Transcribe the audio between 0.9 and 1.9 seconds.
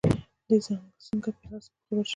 څنگه پر هر څه خبر